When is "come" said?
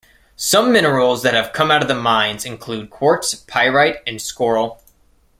1.53-1.69